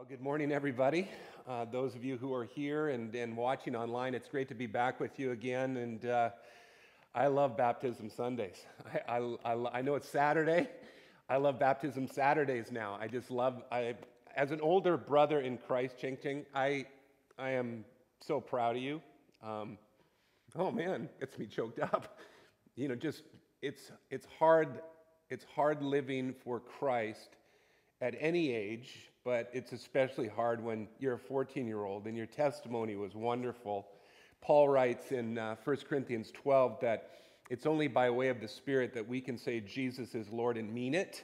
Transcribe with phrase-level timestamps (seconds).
[0.00, 1.10] Well, good morning, everybody.
[1.46, 4.66] Uh, those of you who are here and, and watching online, it's great to be
[4.66, 5.76] back with you again.
[5.76, 6.30] And uh,
[7.14, 8.64] I love Baptism Sundays.
[9.06, 10.70] I, I, I, I, know it's Saturday.
[11.28, 12.96] I love Baptism Saturdays now.
[12.98, 13.94] I just love, I,
[14.34, 16.86] as an older brother in Christ, Ching Ching, I,
[17.38, 17.84] I am
[18.22, 19.02] so proud of you.
[19.42, 19.76] Um,
[20.56, 22.18] oh man, gets me choked up.
[22.74, 23.24] You know, just,
[23.60, 24.80] it's, it's hard,
[25.28, 27.36] it's hard living for Christ
[28.00, 32.26] at any age but it's especially hard when you're a 14 year old and your
[32.26, 33.86] testimony was wonderful.
[34.40, 37.10] Paul writes in uh, 1 Corinthians 12 that
[37.48, 40.74] it's only by way of the Spirit that we can say Jesus is Lord and
[40.74, 41.22] mean it.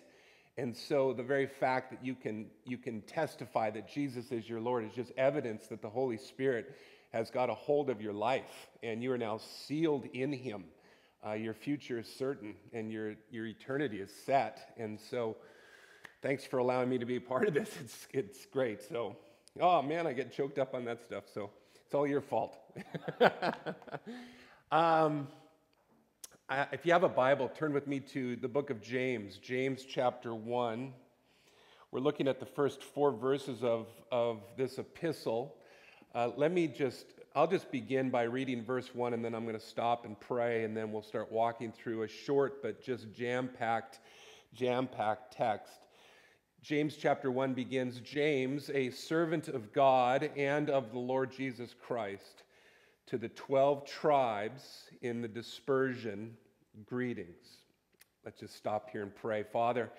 [0.57, 4.61] And so the very fact that you can, you can testify that Jesus is your
[4.61, 6.77] Lord is just evidence that the Holy Spirit
[7.13, 10.63] has got a hold of your life and you are now sealed in Him.
[11.27, 14.75] Uh, your future is certain and your, your eternity is set.
[14.79, 15.37] And so
[16.23, 17.71] thanks for allowing me to be a part of this.
[17.81, 18.83] It's, it's great.
[18.83, 19.17] So,
[19.61, 21.25] oh man, I get choked up on that stuff.
[21.33, 21.51] So
[21.85, 22.59] it's all your fault.
[24.71, 25.29] um,
[26.49, 29.85] I, if you have a Bible, turn with me to the book of James, James
[29.85, 30.93] chapter 1.
[31.93, 35.57] We're looking at the first four verses of, of this epistle.
[36.15, 39.59] Uh, let me just, I'll just begin by reading verse 1, and then I'm going
[39.59, 43.49] to stop and pray, and then we'll start walking through a short but just jam
[43.59, 44.01] packed,
[44.55, 45.86] jam packed text.
[46.67, 52.43] James chapter 1 begins James, a servant of God and of the Lord Jesus Christ,
[53.07, 56.37] to the 12 tribes in the dispersion,
[56.85, 57.59] greetings.
[58.25, 59.45] Let's just stop here and pray.
[59.45, 59.93] Father,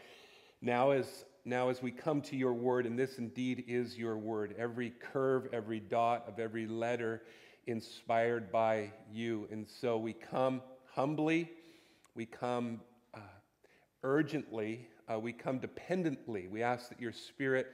[0.62, 4.54] now as, now as we come to your word, and this indeed is your word,
[4.58, 7.22] every curve, every dot of every letter
[7.68, 9.48] inspired by you.
[9.52, 10.62] And so we come
[10.94, 11.50] humbly,
[12.14, 12.82] we come
[13.14, 13.20] uh,
[14.04, 16.48] urgently uh, we come dependently.
[16.48, 17.68] We ask that your spirit,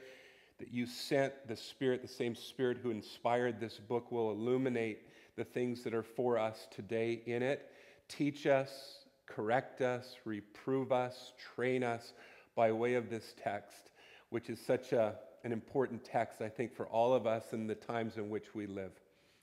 [0.60, 5.44] that you sent the spirit, the same spirit who inspired this book, will illuminate the
[5.44, 7.72] things that are for us today in it.
[8.08, 12.14] Teach us, correct us, reprove us, train us
[12.56, 13.90] by way of this text,
[14.30, 17.76] which is such a, an important text, I think, for all of us in the
[17.76, 18.92] times in which we live.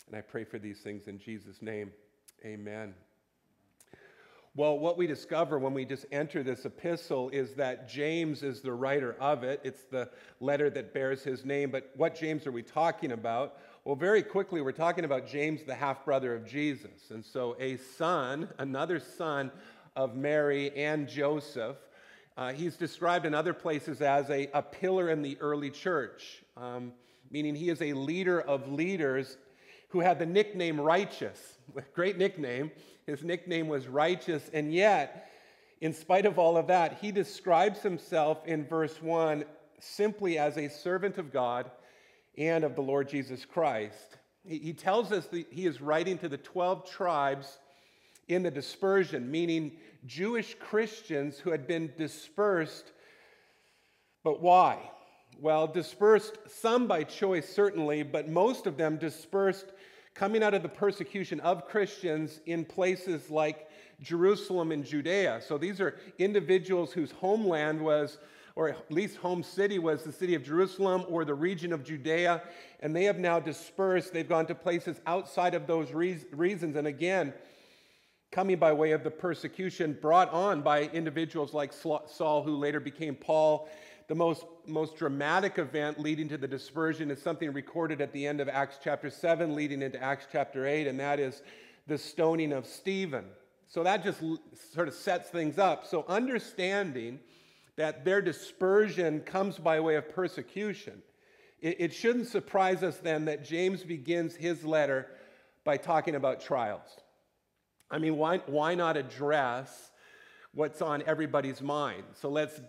[0.06, 1.90] And I pray for these things in Jesus' name.
[2.44, 2.94] Amen.
[4.56, 8.72] Well, what we discover when we just enter this epistle is that James is the
[8.72, 9.60] writer of it.
[9.62, 11.70] It's the letter that bears his name.
[11.70, 13.58] But what James are we talking about?
[13.84, 17.10] Well, very quickly, we're talking about James, the half brother of Jesus.
[17.10, 19.52] And so, a son, another son
[19.94, 21.76] of Mary and Joseph.
[22.36, 26.92] Uh, he's described in other places as a, a pillar in the early church, um,
[27.30, 29.36] meaning he is a leader of leaders
[29.90, 31.58] who had the nickname Righteous.
[31.94, 32.72] Great nickname.
[33.10, 35.28] His nickname was Righteous, and yet,
[35.80, 39.44] in spite of all of that, he describes himself in verse 1
[39.80, 41.72] simply as a servant of God
[42.38, 44.18] and of the Lord Jesus Christ.
[44.44, 47.58] He tells us that he is writing to the 12 tribes
[48.28, 49.72] in the dispersion, meaning
[50.06, 52.92] Jewish Christians who had been dispersed.
[54.22, 54.88] But why?
[55.40, 59.66] Well, dispersed, some by choice, certainly, but most of them dispersed
[60.20, 63.70] coming out of the persecution of Christians in places like
[64.02, 65.40] Jerusalem and Judea.
[65.40, 68.18] So these are individuals whose homeland was,
[68.54, 72.42] or at least home city was the city of Jerusalem or the region of Judea,
[72.80, 74.12] and they have now dispersed.
[74.12, 76.76] They've gone to places outside of those reasons.
[76.76, 77.32] And again,
[78.30, 83.14] coming by way of the persecution brought on by individuals like Saul, who later became
[83.14, 83.70] Paul
[84.10, 88.40] the most, most dramatic event leading to the dispersion is something recorded at the end
[88.40, 91.42] of Acts chapter 7, leading into Acts chapter 8, and that is
[91.86, 93.24] the stoning of Stephen.
[93.68, 94.20] So that just
[94.74, 95.86] sort of sets things up.
[95.86, 97.20] So understanding
[97.76, 101.02] that their dispersion comes by way of persecution,
[101.60, 105.06] it, it shouldn't surprise us then that James begins his letter
[105.62, 106.98] by talking about trials.
[107.92, 109.92] I mean, why, why not address
[110.52, 112.02] what's on everybody's mind?
[112.20, 112.60] So let's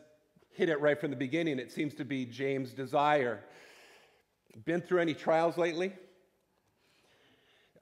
[0.54, 1.60] hit it right from the beginning.
[1.60, 3.40] It seems to be James' desire.
[4.66, 5.94] Been through any trials lately?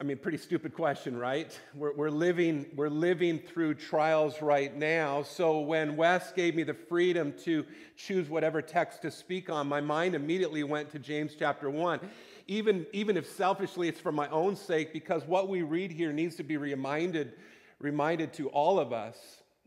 [0.01, 1.59] I mean, pretty stupid question, right?
[1.75, 5.23] We're, we're, living, we're living through trials right now.
[5.23, 7.65] So when Wes gave me the freedom to
[7.97, 11.99] choose whatever text to speak on, my mind immediately went to James chapter 1.
[12.47, 16.35] Even, even if selfishly it's for my own sake, because what we read here needs
[16.37, 17.33] to be reminded,
[17.79, 19.17] reminded to all of us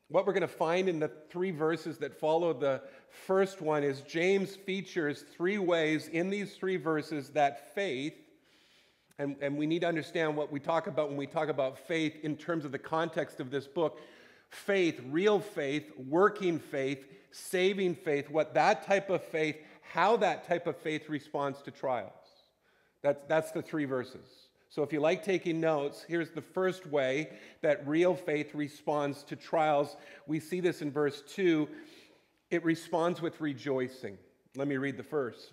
[0.08, 2.82] what we're going to find in the three verses that follow the
[3.12, 8.14] first one is James features three ways in these three verses that faith,
[9.18, 12.16] and, and we need to understand what we talk about when we talk about faith
[12.22, 14.00] in terms of the context of this book
[14.50, 19.56] faith, real faith, working faith, saving faith, what that type of faith
[19.92, 22.12] how that type of faith responds to trials.
[23.02, 24.26] That's, that's the three verses.
[24.70, 27.28] So if you like taking notes, here's the first way
[27.60, 29.96] that real faith responds to trials.
[30.26, 31.68] We see this in verse 2.
[32.52, 34.18] It responds with rejoicing.
[34.56, 35.52] Let me read the first.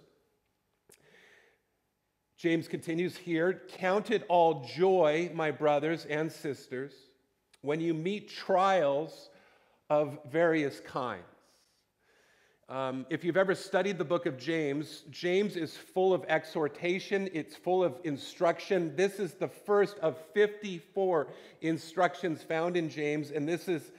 [2.38, 6.92] James continues here Count it all joy, my brothers and sisters,
[7.62, 9.30] when you meet trials
[9.90, 11.24] of various kinds.
[12.68, 17.56] Um, if you've ever studied the book of James, James is full of exhortation, it's
[17.56, 18.94] full of instruction.
[18.98, 21.30] This is the first of 54
[21.62, 23.94] instructions found in James, and this is,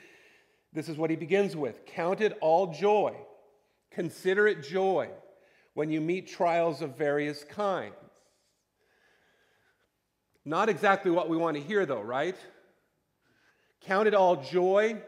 [0.73, 3.15] this is what he begins with Count it all joy,
[3.91, 5.09] consider it joy
[5.75, 7.95] when you meet trials of various kinds.
[10.45, 12.37] Not exactly what we want to hear, though, right?
[13.83, 15.01] Count it all joy.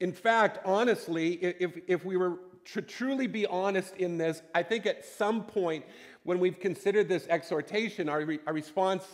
[0.00, 2.38] In fact, honestly, if, if we were
[2.72, 5.84] to truly be honest in this, I think at some point
[6.24, 9.04] when we've considered this exhortation, our, re- our response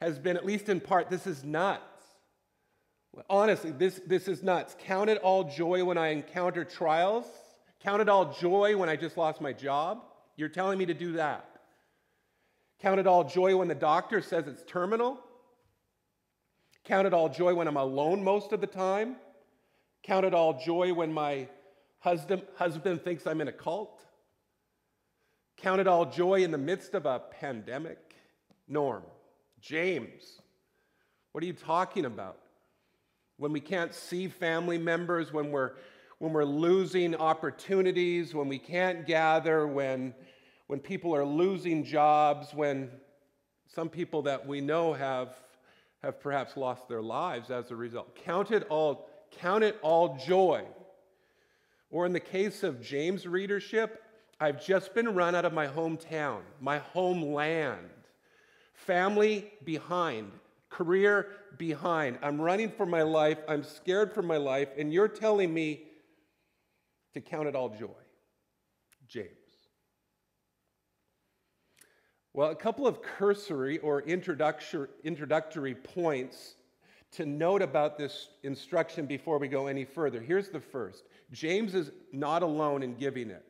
[0.00, 1.82] has been, at least in part, this is nuts.
[3.28, 4.74] Honestly, this, this is nuts.
[4.80, 7.26] Count it all joy when I encounter trials.
[7.80, 10.02] Count it all joy when I just lost my job.
[10.36, 11.48] You're telling me to do that.
[12.80, 15.20] Count it all joy when the doctor says it's terminal.
[16.84, 19.16] Count it all joy when I'm alone most of the time.
[20.02, 21.48] Count it all joy when my
[22.00, 24.02] husband, husband thinks I'm in a cult.
[25.58, 27.98] Count it all joy in the midst of a pandemic.
[28.66, 29.04] Norm,
[29.60, 30.40] James,
[31.30, 32.38] what are you talking about?
[33.36, 35.72] When we can't see family members, when we're,
[36.18, 40.14] when we're losing opportunities, when we can't gather, when
[40.72, 42.90] when people are losing jobs, when
[43.66, 45.36] some people that we know have,
[46.02, 48.16] have perhaps lost their lives as a result.
[48.24, 50.64] Count it all, count it all joy.
[51.90, 54.02] Or in the case of James' readership,
[54.40, 57.90] I've just been run out of my hometown, my homeland,
[58.72, 60.32] family behind,
[60.72, 61.28] career
[61.58, 62.18] behind.
[62.22, 65.82] I'm running for my life, I'm scared for my life, and you're telling me
[67.14, 67.88] to count it all joy.
[69.06, 69.28] James.
[72.32, 76.54] Well, a couple of cursory or introductory points
[77.12, 80.20] to note about this instruction before we go any further.
[80.20, 83.44] Here's the first James is not alone in giving it.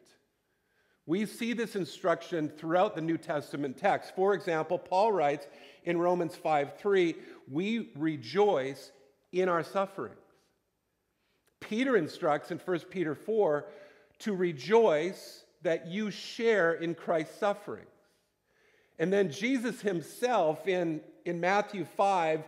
[1.07, 4.15] We see this instruction throughout the New Testament text.
[4.15, 5.47] For example, Paul writes
[5.85, 7.15] in Romans 5 3,
[7.51, 8.93] we rejoice
[9.33, 10.17] in our sufferings.
[11.61, 13.65] Peter instructs in 1 Peter 4
[14.21, 17.87] to rejoice that you share in Christ's suffering.
[18.99, 22.43] And then Jesus himself in, in Matthew 5,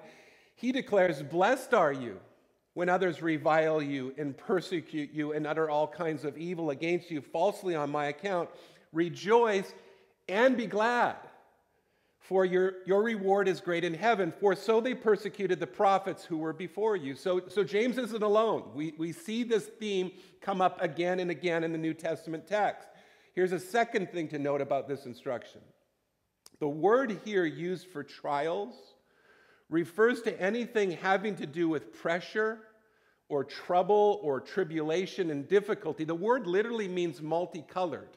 [0.57, 2.21] he declares, Blessed are you
[2.75, 7.21] when others revile you and persecute you and utter all kinds of evil against you
[7.21, 8.51] falsely on my account.
[8.93, 9.73] Rejoice
[10.29, 11.17] and be glad,
[12.25, 14.33] for your, your reward is great in heaven.
[14.41, 17.15] For so they persecuted the prophets who were before you.
[17.15, 18.71] So, so James isn't alone.
[18.75, 20.11] We, we see this theme
[20.41, 22.89] come up again and again in the New Testament text.
[23.35, 25.61] Here's a second thing to note about this instruction
[26.61, 28.75] the word here used for trials
[29.69, 32.61] refers to anything having to do with pressure
[33.29, 36.05] or trouble or tribulation and difficulty.
[36.05, 38.17] The word literally means multicolored.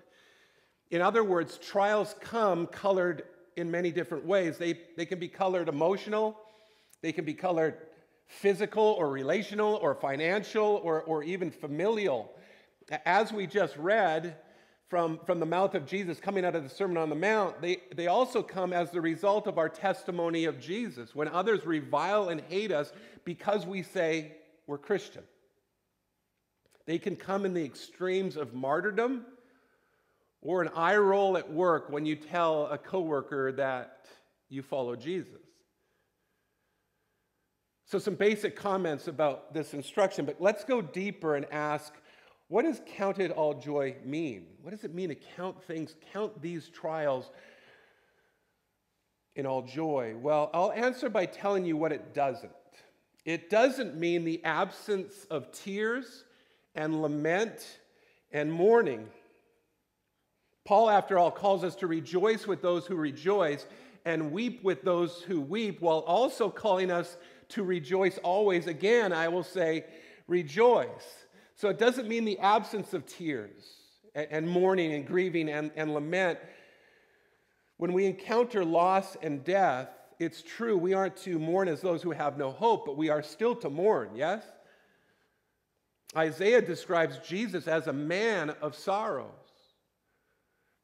[0.91, 3.23] In other words, trials come colored
[3.57, 4.57] in many different ways.
[4.57, 6.39] They, they can be colored emotional,
[7.01, 7.75] they can be colored
[8.27, 12.31] physical or relational or financial or, or even familial.
[13.05, 14.37] As we just read,
[14.87, 17.77] from, from the mouth of Jesus coming out of the Sermon on the Mount, they,
[17.95, 21.13] they also come as the result of our testimony of Jesus.
[21.13, 22.93] When others revile and hate us
[23.25, 25.23] because we say we're Christian,
[26.85, 29.25] they can come in the extremes of martyrdom
[30.47, 34.05] or an eye roll at work when you tell a coworker that
[34.47, 35.41] you follow Jesus.
[37.85, 41.93] So, some basic comments about this instruction, but let's go deeper and ask
[42.47, 44.45] what does counted all joy mean?
[44.61, 47.29] What does it mean to count things, count these trials
[49.35, 50.15] in all joy?
[50.17, 52.53] Well, I'll answer by telling you what it doesn't.
[53.25, 56.23] It doesn't mean the absence of tears
[56.73, 57.79] and lament
[58.31, 59.09] and mourning.
[60.67, 63.65] Paul, after all, calls us to rejoice with those who rejoice
[64.03, 67.15] and weep with those who weep, while also calling us
[67.47, 68.67] to rejoice always.
[68.67, 69.85] Again, I will say,
[70.27, 71.25] rejoice.
[71.55, 73.63] So it doesn't mean the absence of tears
[74.13, 76.37] and, and mourning and grieving and, and lament.
[77.77, 79.87] When we encounter loss and death,
[80.19, 83.23] it's true, we aren't to mourn as those who have no hope, but we are
[83.23, 84.43] still to mourn, yes?
[86.13, 89.46] Isaiah describes Jesus as a man of sorrows.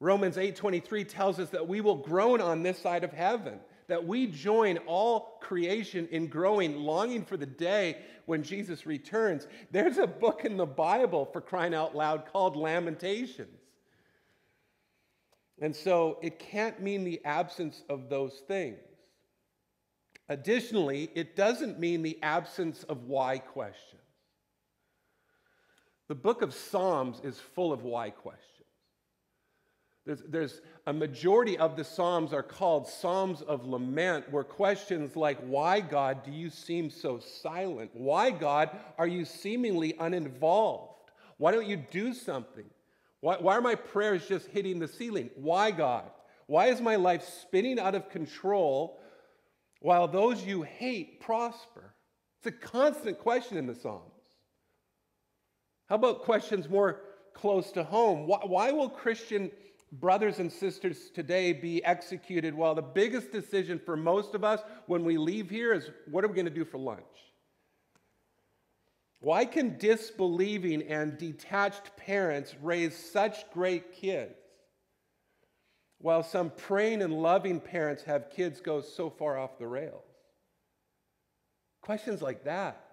[0.00, 4.26] Romans 8:23 tells us that we will groan on this side of heaven, that we
[4.26, 9.46] join all creation in growing, longing for the day when Jesus returns.
[9.70, 13.60] There's a book in the Bible for crying out loud called Lamentations.
[15.60, 18.78] And so it can't mean the absence of those things.
[20.28, 24.00] Additionally, it doesn't mean the absence of why questions.
[26.08, 28.53] The book of Psalms is full of why questions.
[30.06, 35.38] There's, there's a majority of the Psalms are called Psalms of Lament, where questions like,
[35.40, 37.90] Why, God, do you seem so silent?
[37.94, 41.10] Why, God, are you seemingly uninvolved?
[41.38, 42.66] Why don't you do something?
[43.20, 45.30] Why, why are my prayers just hitting the ceiling?
[45.36, 46.10] Why, God?
[46.46, 49.00] Why is my life spinning out of control
[49.80, 51.94] while those you hate prosper?
[52.38, 54.10] It's a constant question in the Psalms.
[55.88, 57.00] How about questions more
[57.32, 58.26] close to home?
[58.26, 59.50] Why, why will Christian
[60.00, 65.04] brothers and sisters today be executed while the biggest decision for most of us when
[65.04, 67.00] we leave here is what are we going to do for lunch?
[69.20, 74.34] Why can disbelieving and detached parents raise such great kids
[75.98, 80.04] while some praying and loving parents have kids go so far off the rails?
[81.80, 82.84] Questions like that.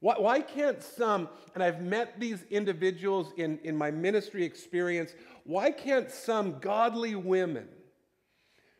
[0.00, 5.14] Why, why, can't some, and I've met these individuals in, in my ministry experience,
[5.44, 7.68] why can't some godly women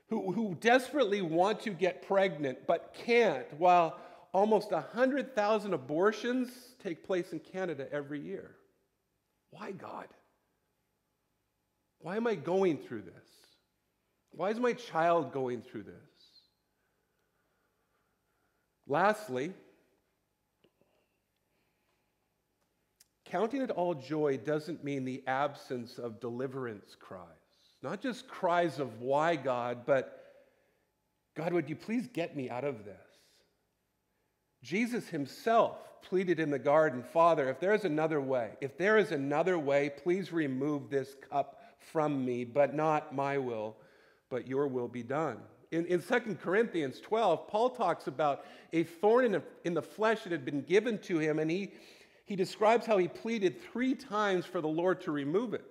[0.08, 3.98] who, who desperately want to get pregnant but can't, while
[4.32, 6.50] almost 100,000 abortions
[6.82, 8.54] take place in Canada every year?
[9.50, 10.06] Why, God?
[12.00, 13.14] Why am I going through this?
[14.30, 15.94] Why is my child going through this?
[18.87, 19.52] Lastly,
[23.30, 27.23] Counting it all joy doesn't mean the absence of deliverance cries.
[27.82, 30.25] Not just cries of why, God, but
[31.37, 32.97] God, would you please get me out of this?
[34.62, 39.12] Jesus himself pleaded in the garden, Father, if there is another way, if there is
[39.12, 41.61] another way, please remove this cup
[41.92, 43.76] from me, but not my will,
[44.30, 45.38] but your will be done.
[45.70, 50.32] In, in 2 Corinthians 12, Paul talks about a thorn in in the flesh that
[50.32, 51.73] had been given to him, and he
[52.28, 55.64] he describes how he pleaded three times for the Lord to remove it.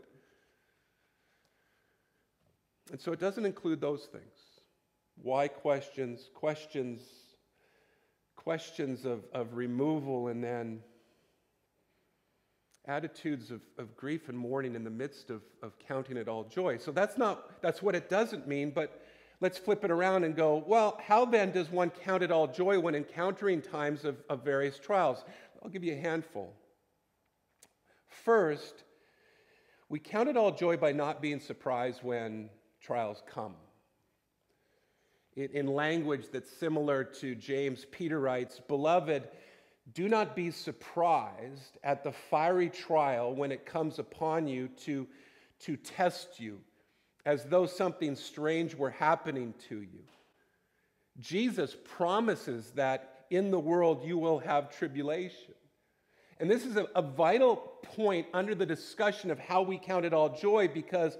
[2.92, 4.24] And so it doesn't include those things.
[5.22, 7.04] Why questions, questions,
[8.36, 10.80] questions of, of removal, and then
[12.86, 16.78] attitudes of, of grief and mourning in the midst of, of counting it all joy.
[16.80, 19.06] So that's not that's what it doesn't mean, but
[19.40, 22.80] let's flip it around and go, well, how then does one count it all joy
[22.80, 25.24] when encountering times of, of various trials?
[25.64, 26.54] I'll give you a handful.
[28.08, 28.84] First,
[29.90, 32.50] we count it all joy by not being surprised when
[32.82, 33.56] trials come.
[35.36, 39.28] In language that's similar to James, Peter writes, Beloved,
[39.94, 45.08] do not be surprised at the fiery trial when it comes upon you to,
[45.60, 46.60] to test you,
[47.26, 50.04] as though something strange were happening to you.
[51.20, 55.53] Jesus promises that in the world you will have tribulation.
[56.39, 60.13] And this is a, a vital point under the discussion of how we count it
[60.13, 61.17] all joy because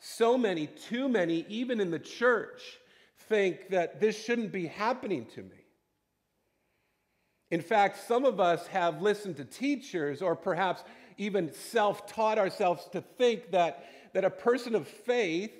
[0.00, 2.62] so many, too many, even in the church,
[3.28, 5.64] think that this shouldn't be happening to me.
[7.50, 10.82] In fact, some of us have listened to teachers or perhaps
[11.16, 15.52] even self taught ourselves to think that, that a person of faith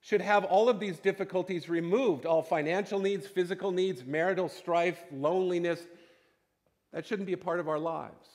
[0.00, 5.80] should have all of these difficulties removed all financial needs, physical needs, marital strife, loneliness,
[6.92, 8.26] that shouldn't be a part of our lives.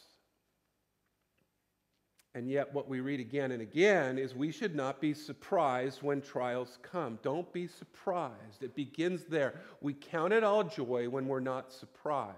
[2.36, 6.20] And yet, what we read again and again is we should not be surprised when
[6.20, 7.20] trials come.
[7.22, 8.64] Don't be surprised.
[8.64, 9.62] It begins there.
[9.82, 12.38] We count it all joy when we're not surprised.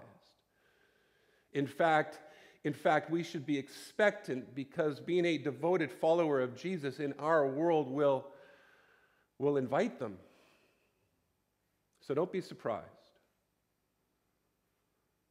[1.54, 2.18] In fact,
[2.64, 7.46] in fact, we should be expectant because being a devoted follower of Jesus in our
[7.46, 8.26] world will,
[9.38, 10.18] will invite them.
[12.00, 12.84] So don't be surprised.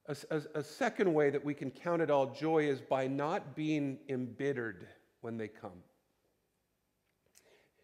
[0.08, 3.56] A, a, a, second way that we can count it all joy is by not
[3.56, 4.88] being embittered
[5.22, 5.84] when they come.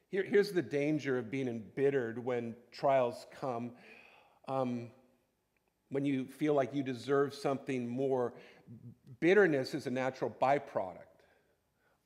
[0.09, 3.71] Here, here's the danger of being embittered when trials come.
[4.47, 4.91] Um,
[5.89, 8.33] when you feel like you deserve something more,
[9.19, 10.97] bitterness is a natural byproduct.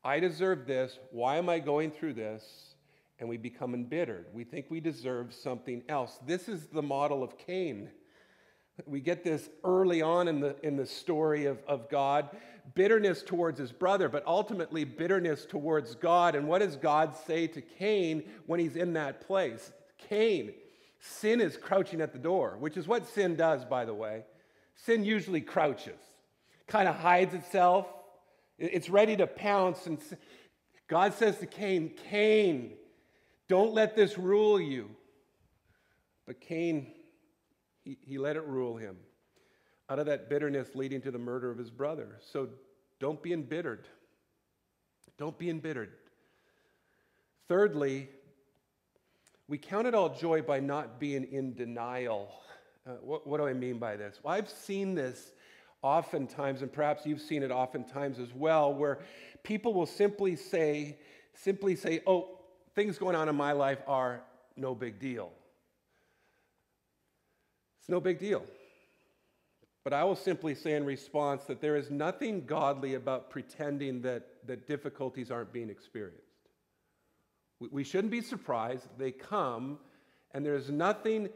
[0.03, 0.97] I deserve this.
[1.11, 2.74] Why am I going through this?
[3.25, 4.27] And we become embittered.
[4.35, 6.19] We think we deserve something else.
[6.27, 7.89] This is the model of Cain
[8.85, 12.29] We get this early on in the, in the story of, of God
[12.75, 16.35] bitterness towards his brother, but ultimately bitterness towards God.
[16.35, 19.71] And what does God say to Cain when he's in that place?
[19.97, 20.53] Cain,
[20.99, 24.23] sin is crouching at the door, which is what sin does, by the way.
[24.75, 25.99] Sin usually crouches,
[26.67, 27.87] kind of hides itself,
[28.59, 29.87] it's ready to pounce.
[29.87, 29.97] And
[30.87, 32.73] God says to Cain, Cain,
[33.47, 34.89] don't let this rule you.
[36.25, 36.91] But Cain,
[37.83, 38.97] he, he let it rule him
[39.89, 42.17] out of that bitterness leading to the murder of his brother.
[42.31, 42.49] So
[42.99, 43.87] don't be embittered.
[45.17, 45.91] Don't be embittered.
[47.47, 48.09] Thirdly,
[49.47, 52.31] we count it all joy by not being in denial.
[52.87, 54.19] Uh, what, what do I mean by this?
[54.23, 55.31] Well, I've seen this
[55.83, 58.99] oftentimes, and perhaps you've seen it oftentimes as well, where
[59.43, 60.97] people will simply say,
[61.35, 62.34] simply say, oh,
[62.75, 64.21] things going on in my life are
[64.55, 65.31] no big deal.
[67.79, 68.43] It's no big deal.
[69.83, 74.25] But I will simply say in response that there is nothing godly about pretending that,
[74.47, 76.23] that difficulties aren't being experienced.
[77.59, 78.87] We, we shouldn't be surprised.
[78.97, 79.77] They come,
[80.33, 81.29] and there's nothing,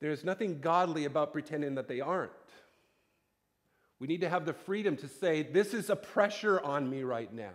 [0.00, 2.32] there's nothing godly about pretending that they aren't.
[4.00, 7.32] We need to have the freedom to say, This is a pressure on me right
[7.32, 7.52] now.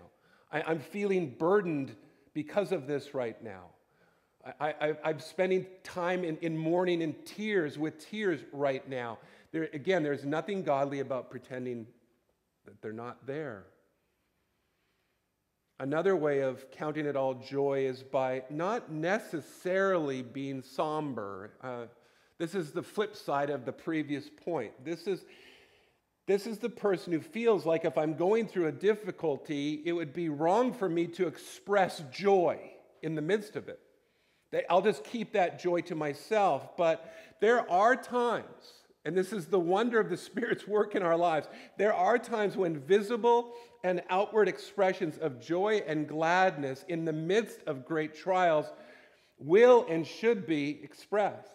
[0.52, 1.96] I, am feeling burdened
[2.38, 3.64] because of this right now.
[4.60, 9.18] I, am spending time in, in mourning and tears with tears right now.
[9.52, 11.88] There, again, there's nothing godly about pretending
[12.66, 13.64] that they're not there.
[15.80, 21.54] Another way of counting it all joy is by not necessarily being somber.
[21.64, 21.86] Uh,
[22.38, 24.74] this is the flip side of the previous point.
[24.86, 25.26] This is
[26.28, 30.14] this is the person who feels like if I'm going through a difficulty, it would
[30.14, 32.60] be wrong for me to express joy
[33.02, 33.80] in the midst of it.
[34.70, 36.76] I'll just keep that joy to myself.
[36.76, 38.74] But there are times,
[39.06, 42.58] and this is the wonder of the Spirit's work in our lives, there are times
[42.58, 43.54] when visible
[43.86, 48.66] and outward expressions of joy and gladness in the midst of great trials
[49.40, 51.48] will and should be expressed.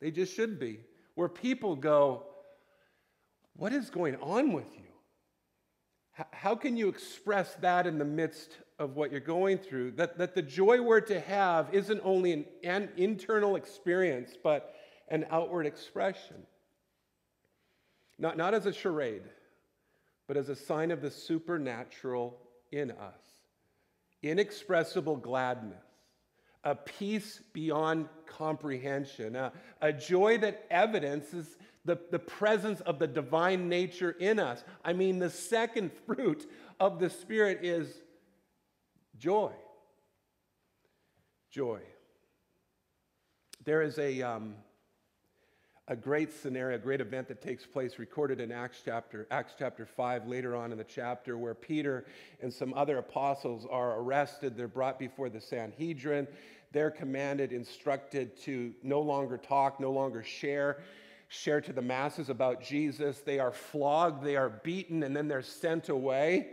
[0.00, 0.80] They just should be.
[1.14, 2.24] Where people go,
[3.56, 4.90] what is going on with you?
[6.32, 9.92] How can you express that in the midst of what you're going through?
[9.92, 14.74] That, that the joy we're to have isn't only an, an internal experience, but
[15.08, 16.36] an outward expression.
[18.18, 19.22] Not, not as a charade,
[20.26, 22.38] but as a sign of the supernatural
[22.70, 23.22] in us.
[24.22, 25.86] Inexpressible gladness,
[26.62, 33.68] a peace beyond comprehension, a, a joy that evidences the, the presence of the divine
[33.68, 34.62] nature in us.
[34.84, 37.88] I mean, the second fruit of the Spirit is
[39.18, 39.52] joy.
[41.50, 41.80] Joy.
[43.64, 44.54] There is a, um,
[45.88, 49.84] a great scenario, a great event that takes place recorded in Acts chapter, Acts chapter
[49.84, 52.06] 5, later on in the chapter, where Peter
[52.40, 54.56] and some other apostles are arrested.
[54.56, 56.26] They're brought before the Sanhedrin.
[56.72, 60.82] They're commanded, instructed to no longer talk, no longer share
[61.30, 63.20] share to the masses about Jesus.
[63.20, 66.48] They are flogged, they are beaten, and then they're sent away.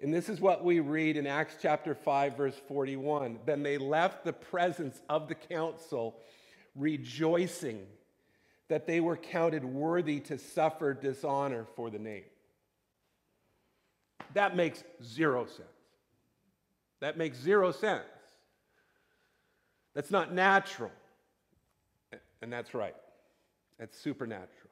[0.00, 3.40] And this is what we read in Acts chapter 5, verse 41.
[3.44, 6.16] Then they left the presence of the council,
[6.76, 7.84] rejoicing
[8.68, 12.24] that they were counted worthy to suffer dishonor for the name.
[14.34, 15.66] That makes zero sense.
[17.00, 18.04] That makes zero sense.
[19.92, 20.92] That's not natural.
[22.40, 22.94] And that's right.
[23.80, 24.70] That's supernatural.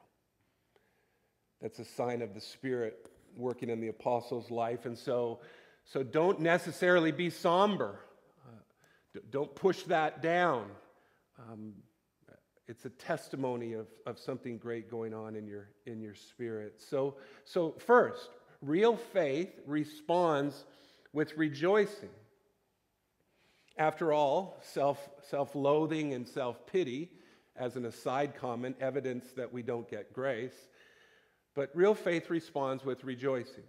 [1.61, 4.85] That's a sign of the Spirit working in the apostle's life.
[4.85, 5.39] And so,
[5.83, 7.99] so don't necessarily be somber.
[8.47, 10.67] Uh, don't push that down.
[11.39, 11.73] Um,
[12.67, 16.79] it's a testimony of, of something great going on in your, in your spirit.
[16.79, 18.29] So, so, first,
[18.61, 20.65] real faith responds
[21.13, 22.11] with rejoicing.
[23.75, 27.09] After all, self, self-loathing and self-pity
[27.59, 30.69] as an aside comment, evidence that we don't get grace.
[31.55, 33.65] But real faith responds with rejoicing.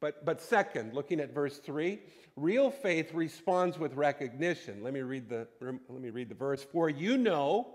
[0.00, 1.98] But, but second, looking at verse 3,
[2.36, 4.82] real faith responds with recognition.
[4.82, 6.62] Let me read the, let me read the verse.
[6.62, 7.74] For you know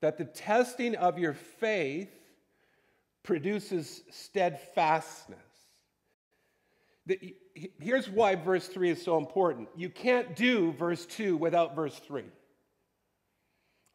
[0.00, 2.10] that the testing of your faith
[3.22, 5.38] produces steadfastness.
[7.06, 7.34] The,
[7.80, 9.68] here's why verse 3 is so important.
[9.76, 12.24] You can't do verse 2 without verse 3.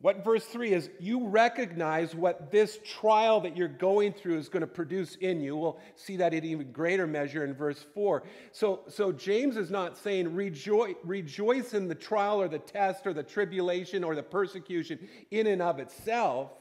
[0.03, 4.59] What verse 3 is, you recognize what this trial that you're going through is going
[4.59, 5.55] to produce in you.
[5.55, 8.23] We'll see that in even greater measure in verse 4.
[8.51, 13.13] So, so James is not saying rejoice, rejoice in the trial or the test or
[13.13, 14.99] the tribulation or the persecution
[15.31, 16.51] in and of itself,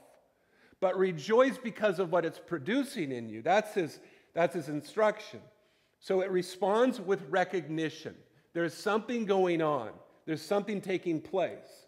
[0.79, 3.43] but rejoice because of what it's producing in you.
[3.43, 3.99] That's his,
[4.35, 5.41] that's his instruction.
[5.99, 8.15] So it responds with recognition.
[8.53, 9.91] There's something going on,
[10.27, 11.82] there's something taking place.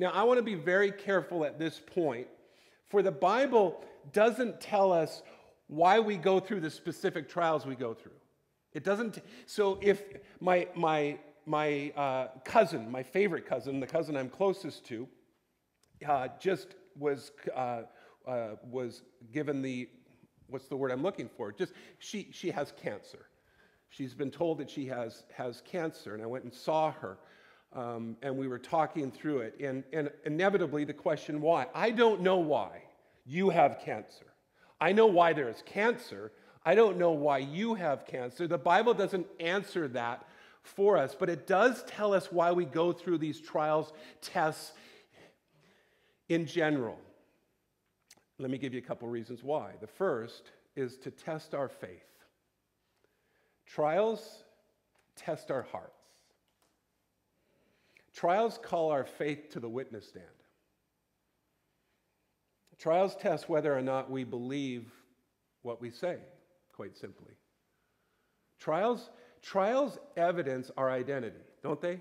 [0.00, 2.26] Now, I want to be very careful at this point,
[2.88, 3.84] for the Bible
[4.14, 5.22] doesn't tell us
[5.66, 8.18] why we go through the specific trials we go through.
[8.72, 9.18] It doesn't.
[9.44, 10.02] So if
[10.40, 15.06] my my my uh, cousin, my favorite cousin, the cousin I'm closest to,
[16.08, 17.82] uh, just was uh,
[18.26, 19.02] uh, was
[19.34, 19.86] given the
[20.46, 21.52] what's the word I'm looking for?
[21.52, 23.26] Just she she has cancer.
[23.90, 27.18] She's been told that she has has cancer, and I went and saw her.
[27.72, 31.66] Um, and we were talking through it, and, and inevitably the question why.
[31.72, 32.82] I don't know why
[33.24, 34.26] you have cancer.
[34.80, 36.32] I know why there is cancer.
[36.64, 38.48] I don't know why you have cancer.
[38.48, 40.26] The Bible doesn't answer that
[40.62, 44.72] for us, but it does tell us why we go through these trials, tests
[46.28, 46.98] in general.
[48.38, 49.72] Let me give you a couple reasons why.
[49.80, 52.02] The first is to test our faith.
[53.66, 54.44] Trials
[55.14, 55.99] test our hearts.
[58.14, 60.26] Trials call our faith to the witness stand.
[62.78, 64.90] Trials test whether or not we believe
[65.62, 66.16] what we say,
[66.72, 67.34] quite simply.
[68.58, 69.10] Trials,
[69.42, 72.00] trials evidence our identity, don't they?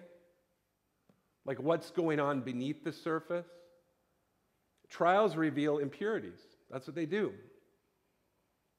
[1.45, 3.47] Like what's going on beneath the surface.
[4.89, 6.39] Trials reveal impurities.
[6.71, 7.33] That's what they do.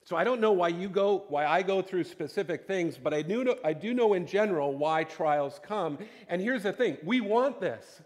[0.05, 3.23] So I don't know why you go, why I go through specific things, but I
[3.23, 5.99] do know, I do know in general why trials come.
[6.29, 8.01] And here's the thing: we want this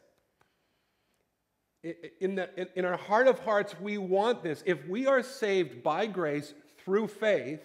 [2.21, 4.63] in, the, in, our heart of hearts, we want this.
[4.65, 7.61] If we are saved by grace through faith,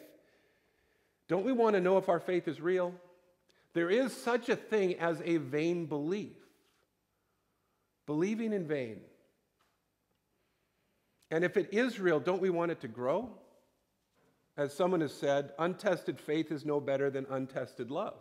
[1.29, 2.93] don't we want to know if our faith is real?
[3.73, 6.35] There is such a thing as a vain belief,
[8.05, 8.99] believing in vain.
[11.31, 13.29] And if it is real, don't we want it to grow?
[14.59, 18.19] As someone has said, untested faith is no better than untested love.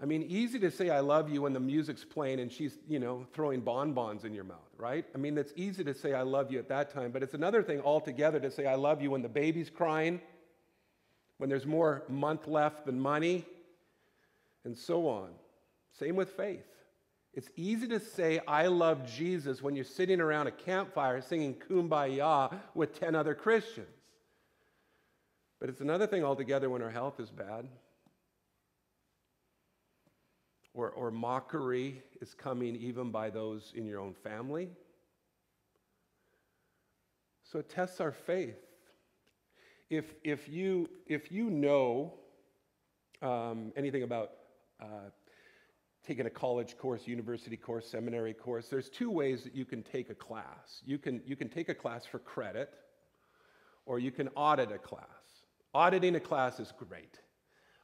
[0.00, 3.00] I mean, easy to say I love you when the music's playing and she's, you
[3.00, 5.04] know, throwing bonbons in your mouth, right?
[5.16, 7.60] I mean, it's easy to say I love you at that time, but it's another
[7.60, 10.20] thing altogether to say I love you when the baby's crying,
[11.38, 13.44] when there's more month left than money,
[14.64, 15.30] and so on.
[15.98, 16.62] Same with faith.
[17.34, 22.56] It's easy to say I love Jesus when you're sitting around a campfire singing kumbaya
[22.76, 23.88] with 10 other Christians.
[25.66, 27.66] But it's another thing altogether when our health is bad
[30.74, 34.68] or, or mockery is coming even by those in your own family.
[37.42, 38.54] So it tests our faith.
[39.90, 42.14] If, if, you, if you know
[43.20, 44.30] um, anything about
[44.80, 45.10] uh,
[46.06, 50.10] taking a college course, university course, seminary course, there's two ways that you can take
[50.10, 50.80] a class.
[50.84, 52.72] You can, you can take a class for credit,
[53.84, 55.25] or you can audit a class.
[55.76, 57.20] Auditing a class is great.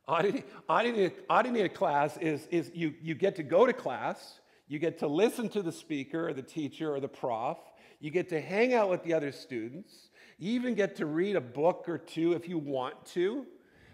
[0.08, 4.78] Auditing, auditing, auditing a class is, is you, you get to go to class, you
[4.78, 7.58] get to listen to the speaker or the teacher or the prof,
[8.00, 11.40] you get to hang out with the other students, you even get to read a
[11.42, 13.44] book or two if you want to.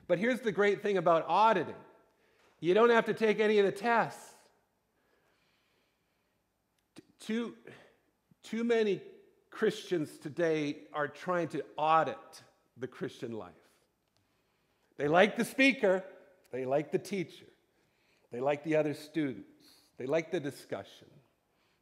[0.07, 1.75] But here's the great thing about auditing
[2.61, 4.33] you don't have to take any of the tests.
[7.19, 7.57] Too,
[8.45, 9.03] too many
[9.51, 12.17] Christians today are trying to audit
[12.77, 13.68] the Christian life.
[14.99, 16.05] They like the speaker,
[16.53, 17.47] they like the teacher,
[18.33, 19.47] they like the other students,
[19.97, 21.09] they like the discussion,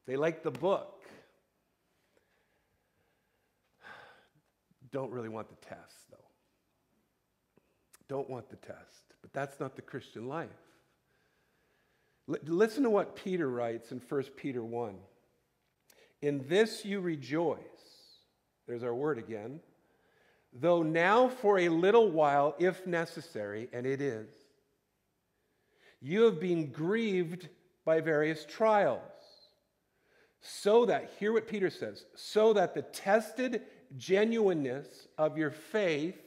[0.07, 1.03] they like the book.
[4.93, 6.19] Don't really want the test, though.
[8.09, 9.15] Don't want the test.
[9.23, 10.51] But that's not the Christian life.
[12.29, 14.95] L- listen to what Peter writes in 1 Peter 1.
[16.23, 17.59] In this you rejoice.
[18.67, 19.61] There's our word again
[20.61, 24.29] though now for a little while, if necessary, and it is,
[26.01, 27.49] you have been grieved
[27.85, 29.01] by various trials,
[30.41, 33.63] so that, hear what Peter says, so that the tested
[33.97, 36.21] genuineness of your faith,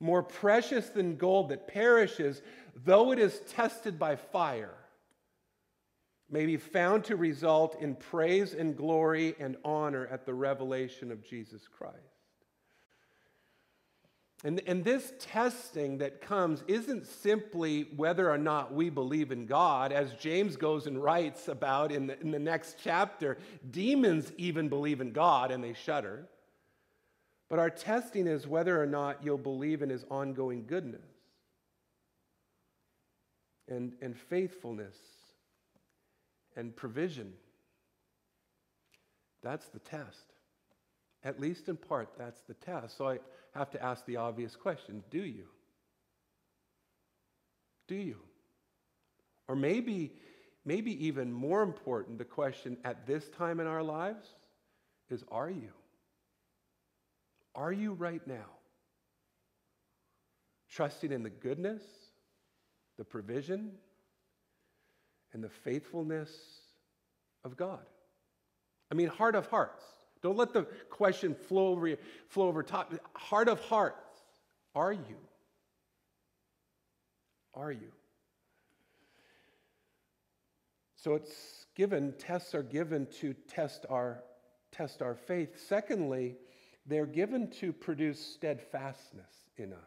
[0.00, 2.42] more precious than gold that perishes,
[2.84, 4.74] though it is tested by fire,
[6.30, 11.24] may be found to result in praise and glory and honor at the revelation of
[11.24, 12.09] Jesus Christ.
[14.42, 19.92] And, and this testing that comes isn't simply whether or not we believe in God,
[19.92, 23.36] as James goes and writes about in the, in the next chapter.
[23.70, 26.26] Demons even believe in God and they shudder.
[27.50, 31.04] But our testing is whether or not you'll believe in his ongoing goodness
[33.68, 34.96] and, and faithfulness
[36.56, 37.34] and provision.
[39.42, 40.32] That's the test.
[41.24, 42.96] At least in part, that's the test.
[42.96, 43.18] So I
[43.54, 45.46] have to ask the obvious question do you?
[47.88, 48.16] Do you?
[49.48, 50.12] Or maybe,
[50.64, 54.28] maybe even more important, the question at this time in our lives
[55.08, 55.72] is are you?
[57.54, 58.46] Are you right now?
[60.70, 61.82] Trusting in the goodness,
[62.96, 63.72] the provision,
[65.32, 66.30] and the faithfulness
[67.44, 67.84] of God.
[68.90, 69.84] I mean, heart of hearts.
[70.22, 71.96] Don't let the question flow over,
[72.28, 72.92] flow over top.
[73.14, 74.20] Heart of hearts.
[74.74, 75.16] Are you?
[77.54, 77.92] Are you?
[80.96, 84.22] So it's given, tests are given to test our,
[84.70, 85.58] test our faith.
[85.66, 86.36] Secondly,
[86.86, 89.78] they're given to produce steadfastness in us.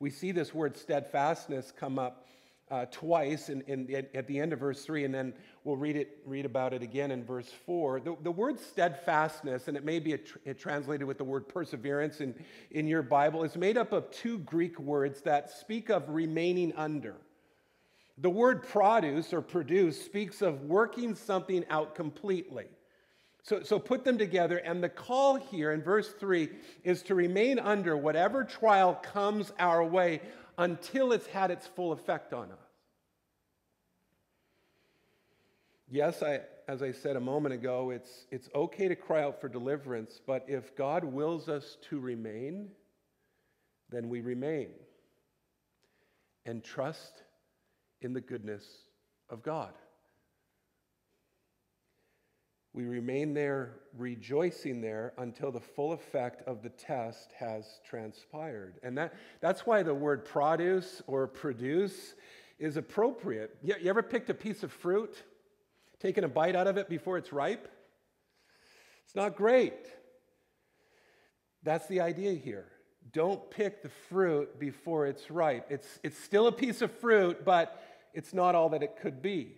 [0.00, 2.26] We see this word steadfastness come up
[2.70, 6.18] uh, twice in, in, at the end of verse 3, and then we'll read, it,
[6.24, 8.00] read about it again in verse 4.
[8.00, 11.48] The, the word steadfastness, and it may be a tr- a translated with the word
[11.48, 12.34] perseverance in,
[12.70, 17.16] in your Bible, is made up of two Greek words that speak of remaining under.
[18.18, 22.66] The word produce or produce speaks of working something out completely.
[23.42, 26.50] So, so put them together, and the call here in verse 3
[26.84, 30.20] is to remain under whatever trial comes our way
[30.60, 32.58] until it's had its full effect on us.
[35.88, 39.48] Yes, I, as I said a moment ago, it's, it's okay to cry out for
[39.48, 42.68] deliverance, but if God wills us to remain,
[43.88, 44.68] then we remain
[46.44, 47.22] and trust
[48.02, 48.64] in the goodness
[49.30, 49.72] of God.
[52.72, 58.78] We remain there, rejoicing there until the full effect of the test has transpired.
[58.84, 62.14] And that, that's why the word produce or produce
[62.60, 63.56] is appropriate.
[63.62, 65.20] You, you ever picked a piece of fruit,
[65.98, 67.68] taken a bite out of it before it's ripe?
[69.04, 69.88] It's not great.
[71.64, 72.68] That's the idea here.
[73.12, 75.66] Don't pick the fruit before it's ripe.
[75.70, 77.82] It's, it's still a piece of fruit, but
[78.14, 79.56] it's not all that it could be.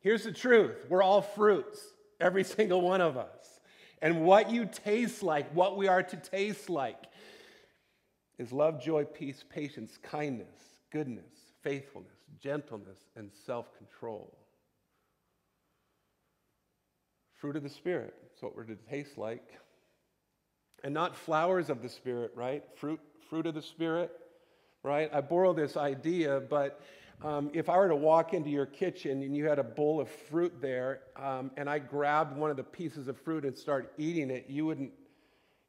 [0.00, 1.80] Here's the truth we're all fruits
[2.22, 3.60] every single one of us.
[4.00, 7.04] And what you taste like, what we are to taste like,
[8.38, 10.58] is love, joy, peace, patience, kindness,
[10.90, 11.30] goodness,
[11.62, 14.36] faithfulness, gentleness, and self control.
[17.34, 19.54] Fruit of the Spirit, that's what we're to taste like.
[20.84, 22.64] And not flowers of the Spirit, right?
[22.76, 24.10] Fruit, fruit of the Spirit,
[24.82, 25.08] right?
[25.12, 26.80] I borrow this idea, but
[27.24, 30.08] um, if I were to walk into your kitchen and you had a bowl of
[30.08, 34.30] fruit there, um, and I grabbed one of the pieces of fruit and start eating
[34.30, 34.92] it, you wouldn't,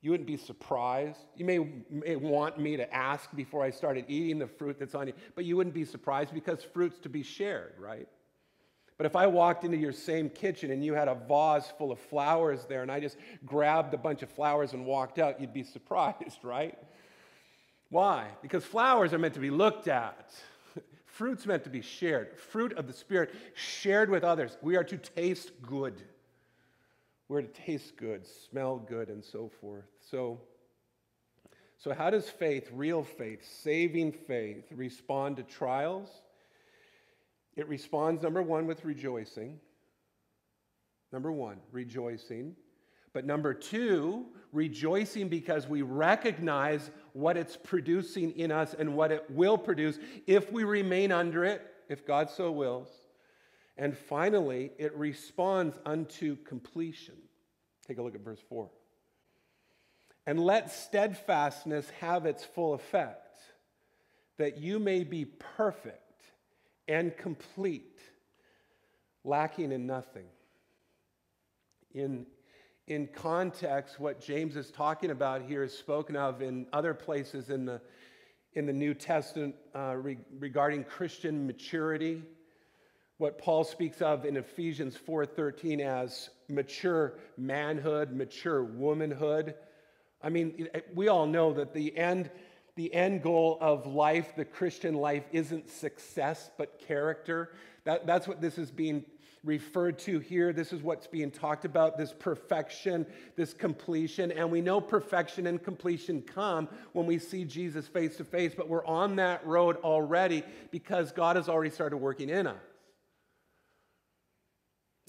[0.02, 1.20] you wouldn't be surprised.
[1.36, 5.08] You may, may want me to ask before I started eating the fruit that's on
[5.08, 8.08] you, but you wouldn't be surprised because fruit's to be shared, right?
[8.98, 12.00] But if I walked into your same kitchen and you had a vase full of
[12.00, 15.64] flowers there and I just grabbed a bunch of flowers and walked out, you'd be
[15.76, 16.78] surprised, right?
[17.90, 18.28] Why?
[18.42, 20.34] Because flowers are meant to be looked at.
[21.14, 22.40] Fruit's meant to be shared.
[22.40, 24.58] Fruit of the Spirit shared with others.
[24.64, 26.02] We are to taste good.
[27.28, 29.86] We're to taste good, smell good, and so forth.
[30.10, 30.42] So,
[31.78, 36.10] so how does faith, real faith, saving faith, respond to trials?
[37.56, 39.60] It responds, number one, with rejoicing.
[41.12, 42.56] Number one, rejoicing.
[43.14, 49.30] But number two, rejoicing because we recognize what it's producing in us and what it
[49.30, 52.90] will produce if we remain under it, if God so wills.
[53.78, 57.16] And finally, it responds unto completion.
[57.88, 58.70] Take a look at verse 4.
[60.26, 63.38] And let steadfastness have its full effect,
[64.38, 66.00] that you may be perfect
[66.88, 68.00] and complete,
[69.24, 70.26] lacking in nothing.
[71.94, 72.26] In
[72.88, 77.66] in context, what James is talking about here is spoken of in other places in
[77.66, 77.80] the,
[78.54, 82.22] in the New Testament uh, re- regarding Christian maturity.
[83.20, 89.56] What Paul speaks of in Ephesians 4:13 as mature manhood, mature womanhood.
[90.22, 92.32] I mean, we all know that the end,
[92.76, 97.52] the end goal of life, the Christian life, isn't success but character.
[97.86, 99.06] That, that's what this is being
[99.44, 100.54] referred to here.
[100.54, 104.32] This is what's being talked about this perfection, this completion.
[104.32, 108.70] And we know perfection and completion come when we see Jesus face to face, but
[108.70, 112.56] we're on that road already because God has already started working in us.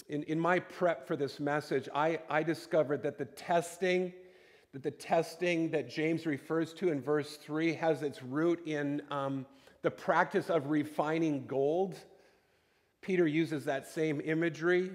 [0.07, 4.13] In, in my prep for this message, I, I discovered that the testing,
[4.73, 9.47] that the testing that James refers to in verse 3 has its root in um,
[9.81, 11.95] the practice of refining gold.
[13.05, 14.89] Peter uses that same imagery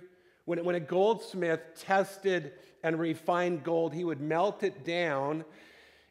[0.44, 5.44] When, when a goldsmith tested and refined gold, he would melt it down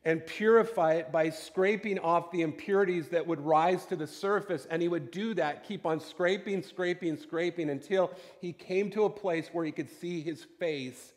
[0.05, 4.65] and purify it by scraping off the impurities that would rise to the surface.
[4.71, 9.09] And he would do that, keep on scraping, scraping, scraping until he came to a
[9.09, 11.11] place where he could see his face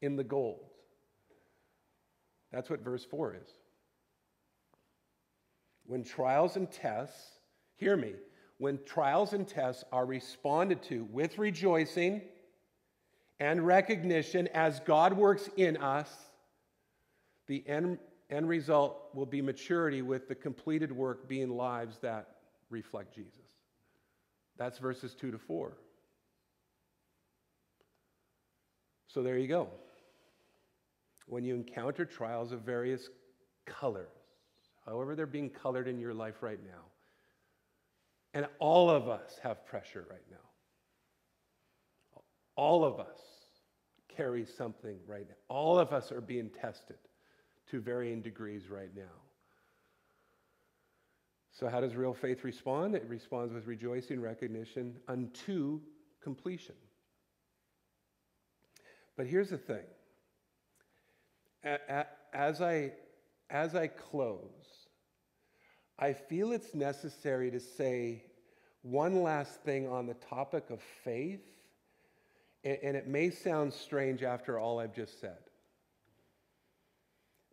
[0.00, 0.60] in the gold.
[2.52, 3.48] That's what verse 4 is.
[5.86, 7.40] When trials and tests,
[7.74, 8.14] hear me,
[8.60, 12.20] when trials and tests are responded to with rejoicing
[13.40, 16.10] and recognition as God works in us,
[17.46, 22.36] the end, end result will be maturity with the completed work being lives that
[22.68, 23.48] reflect Jesus.
[24.58, 25.72] That's verses 2 to 4.
[29.08, 29.68] So there you go.
[31.28, 33.08] When you encounter trials of various
[33.64, 34.10] colors,
[34.84, 36.89] however they're being colored in your life right now,
[38.34, 40.36] and all of us have pressure right now.
[42.56, 43.18] All of us
[44.08, 45.34] carry something right now.
[45.48, 46.98] All of us are being tested
[47.70, 49.02] to varying degrees right now.
[51.52, 52.94] So, how does real faith respond?
[52.94, 55.80] It responds with rejoicing, recognition unto
[56.22, 56.76] completion.
[59.16, 59.84] But here's the thing
[62.32, 62.92] as I,
[63.50, 64.79] as I close,
[66.00, 68.24] I feel it's necessary to say
[68.80, 71.44] one last thing on the topic of faith,
[72.64, 75.36] and it may sound strange after all I've just said.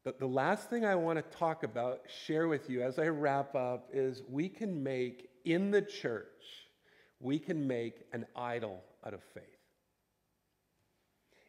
[0.06, 3.54] But the last thing I want to talk about, share with you as I wrap
[3.54, 6.26] up, is we can make in the church,
[7.20, 9.44] we can make an idol out of faith.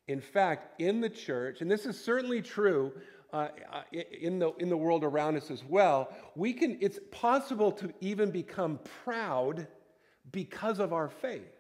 [0.09, 2.93] In fact, in the church, and this is certainly true
[3.33, 7.73] uh, uh in, the, in the world around us as well, we can, it's possible
[7.73, 9.67] to even become proud
[10.33, 11.59] because of our faith.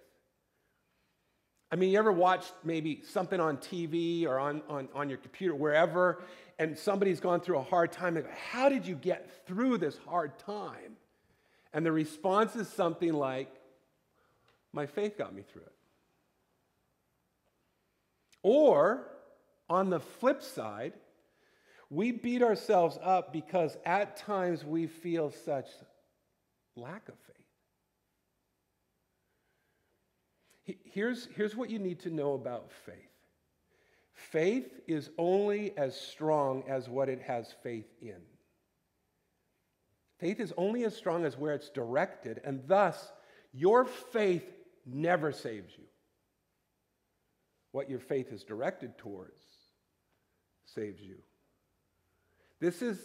[1.70, 5.54] I mean, you ever watched maybe something on TV or on, on, on your computer,
[5.54, 6.22] wherever,
[6.58, 9.98] and somebody's gone through a hard time, and go, How did you get through this
[10.06, 10.96] hard time?
[11.74, 13.54] And the response is something like,
[14.72, 15.72] My faith got me through it.
[18.42, 19.06] Or,
[19.68, 20.94] on the flip side,
[21.90, 25.66] we beat ourselves up because at times we feel such
[26.76, 27.14] lack of
[30.66, 30.78] faith.
[30.84, 32.96] Here's, here's what you need to know about faith
[34.12, 38.20] faith is only as strong as what it has faith in.
[40.18, 43.12] Faith is only as strong as where it's directed, and thus,
[43.52, 44.44] your faith
[44.84, 45.84] never saves you
[47.72, 49.44] what your faith is directed towards
[50.64, 51.16] saves you.
[52.60, 52.98] This is,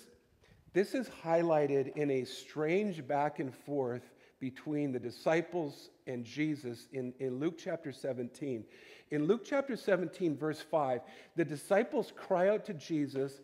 [0.74, 4.04] this is highlighted in a strange back and forth
[4.40, 8.66] between the disciples and Jesus in, in Luke chapter 17.
[9.12, 11.02] In Luke chapter 17, verse 5,
[11.36, 13.42] the disciples cry out to Jesus,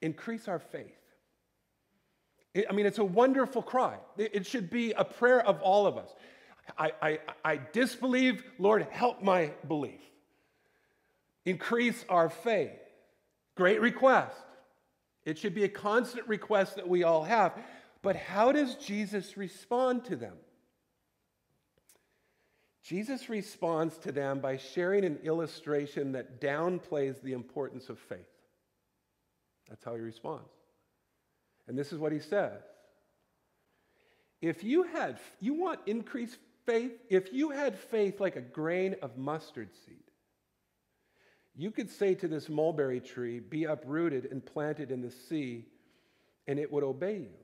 [0.00, 0.98] Increase our faith.
[2.54, 3.98] It, I mean, it's a wonderful cry.
[4.18, 6.10] It, it should be a prayer of all of us.
[6.76, 10.00] I, I, I disbelieve, Lord, help my belief
[11.44, 12.78] increase our faith.
[13.56, 14.36] Great request.
[15.24, 17.56] It should be a constant request that we all have.
[18.02, 20.34] But how does Jesus respond to them?
[22.82, 28.18] Jesus responds to them by sharing an illustration that downplays the importance of faith.
[29.68, 30.50] That's how he responds.
[31.68, 32.60] And this is what he says
[34.40, 36.92] If you had, you want increased faith?
[37.08, 40.01] If you had faith like a grain of mustard seed,
[41.56, 45.66] you could say to this mulberry tree, Be uprooted and planted in the sea,
[46.46, 47.34] and it would obey you.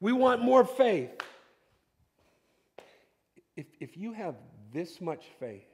[0.00, 1.10] We want more faith.
[3.56, 4.36] If, if you have
[4.72, 5.68] this much faith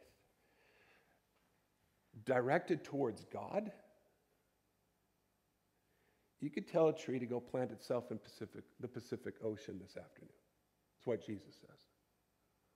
[2.25, 3.71] directed towards God,
[6.41, 9.97] you could tell a tree to go plant itself in Pacific, the Pacific Ocean this
[9.97, 10.31] afternoon.
[10.97, 11.79] That's what Jesus says.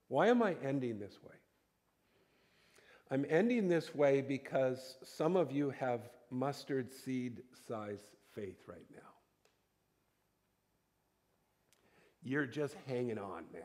[0.07, 1.35] Why am I ending this way?
[3.11, 7.99] I'm ending this way because some of you have mustard seed size
[8.33, 8.99] faith right now.
[12.23, 13.63] You're just hanging on, man.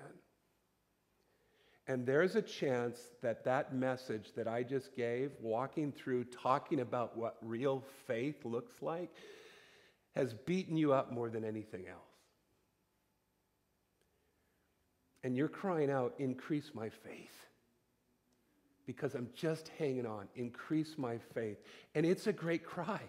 [1.87, 7.17] And there's a chance that that message that I just gave, walking through, talking about
[7.17, 9.11] what real faith looks like,
[10.17, 12.01] has beaten you up more than anything else.
[15.23, 17.47] And you're crying out, increase my faith
[18.87, 20.29] because I'm just hanging on.
[20.37, 21.59] Increase my faith.
[21.95, 23.01] And it's a great cry.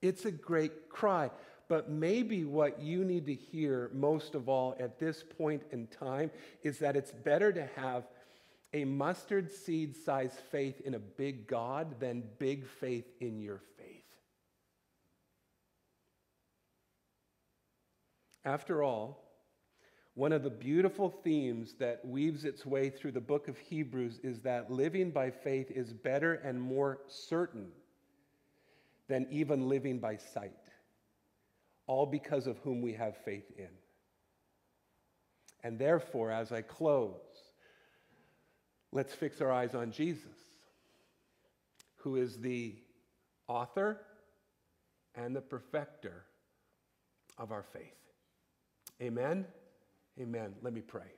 [0.00, 1.30] It's a great cry.
[1.68, 6.30] But maybe what you need to hear most of all at this point in time
[6.62, 8.04] is that it's better to have
[8.72, 14.04] a mustard seed size faith in a big God than big faith in your faith.
[18.44, 19.27] After all,
[20.18, 24.40] one of the beautiful themes that weaves its way through the book of Hebrews is
[24.40, 27.68] that living by faith is better and more certain
[29.06, 30.58] than even living by sight,
[31.86, 33.68] all because of whom we have faith in.
[35.62, 37.14] And therefore, as I close,
[38.90, 40.36] let's fix our eyes on Jesus,
[41.98, 42.74] who is the
[43.46, 44.00] author
[45.14, 46.24] and the perfecter
[47.38, 47.94] of our faith.
[49.00, 49.46] Amen.
[50.20, 50.54] Amen.
[50.62, 51.12] Let me pray.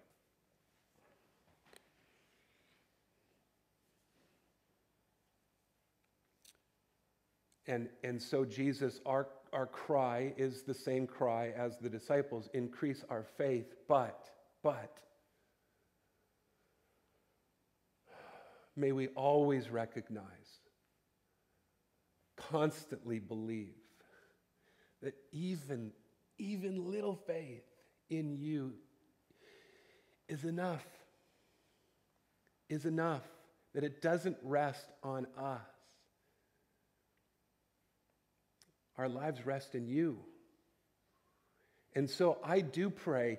[7.66, 13.04] And, and so, Jesus, our, our cry is the same cry as the disciples increase
[13.08, 14.28] our faith, but,
[14.62, 14.98] but,
[18.74, 20.24] may we always recognize,
[22.36, 23.76] constantly believe
[25.00, 25.92] that even,
[26.38, 27.62] even little faith
[28.08, 28.74] in you
[30.30, 30.86] is enough,
[32.68, 33.24] is enough,
[33.74, 35.60] that it doesn't rest on us.
[38.96, 40.18] Our lives rest in you.
[41.94, 43.38] And so I do pray.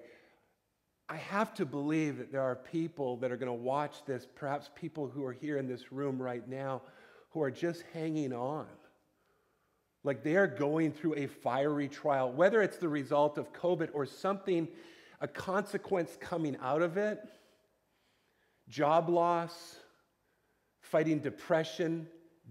[1.08, 4.70] I have to believe that there are people that are going to watch this, perhaps
[4.76, 6.82] people who are here in this room right now,
[7.30, 8.68] who are just hanging on.
[10.04, 14.06] Like they are going through a fiery trial, whether it's the result of COVID or
[14.06, 14.68] something,
[15.22, 17.20] a consequence coming out of it
[18.68, 19.78] job loss,
[20.80, 22.08] fighting depression,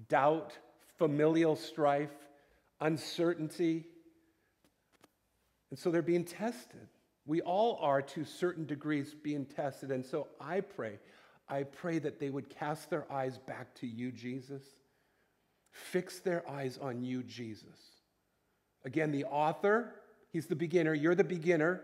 [0.09, 0.53] doubt,
[0.99, 2.11] familial strife,
[2.81, 3.87] uncertainty.
[5.71, 6.89] And so they're being tested.
[7.25, 9.91] We all are to certain degrees being tested.
[9.91, 10.99] And so I pray,
[11.49, 14.63] I pray that they would cast their eyes back to you, Jesus
[15.73, 18.01] Fix their eyes on you, Jesus.
[18.85, 19.95] Again, the author,
[20.33, 21.83] he's the beginner, you're the beginner,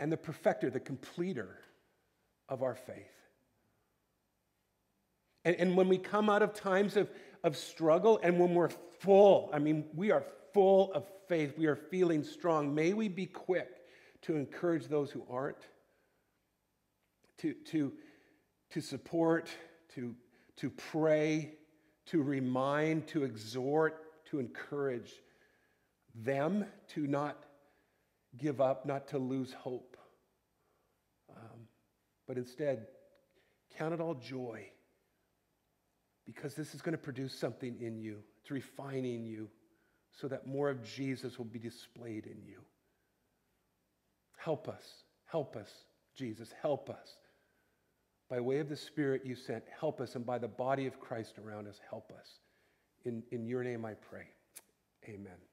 [0.00, 1.58] and the perfecter, the completer
[2.48, 3.06] of our faith.
[5.44, 7.10] And, and when we come out of times of,
[7.42, 8.70] of struggle and when we're
[9.00, 13.26] full, I mean, we are full of faith, we are feeling strong, may we be
[13.26, 13.68] quick
[14.22, 15.68] to encourage those who aren't,
[17.38, 17.92] to, to,
[18.70, 19.48] to support,
[19.94, 20.14] to,
[20.56, 21.54] to pray,
[22.06, 25.12] to remind, to exhort, to encourage
[26.14, 27.44] them to not
[28.36, 29.87] give up, not to lose hope,
[32.28, 32.86] but instead
[33.76, 34.64] count it all joy
[36.24, 38.18] because this is going to produce something in you.
[38.40, 39.48] It's refining you
[40.12, 42.60] so that more of Jesus will be displayed in you.
[44.36, 44.84] Help us,
[45.24, 45.70] help us,
[46.14, 47.16] Jesus, help us
[48.28, 50.14] by way of the Spirit you sent, help us.
[50.14, 52.40] And by the body of Christ around us, help us.
[53.04, 54.26] In, in your name I pray.
[55.08, 55.47] Amen.